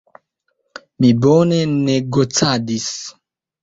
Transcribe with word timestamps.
Mi 1.05 1.13
bone 1.27 1.61
negocadis. 1.77 2.93